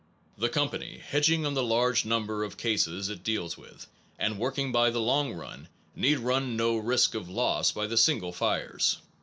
The 0.35 0.49
company, 0.49 0.97
hedging 0.97 1.45
on 1.45 1.53
the 1.53 1.61
large 1.61 2.05
number 2.05 2.43
of 2.43 2.57
cases 2.57 3.07
it 3.09 3.21
deals 3.23 3.55
with, 3.55 3.85
and 4.17 4.39
working 4.39 4.71
by 4.71 4.89
the 4.89 4.99
long 4.99 5.33
run, 5.35 5.67
need 5.95 6.17
run 6.17 6.57
no 6.57 6.75
risk 6.75 7.13
of 7.13 7.29
loss 7.29 7.71
by 7.71 7.85
the 7.85 7.97
single 7.97 8.33
fires. 8.33 8.97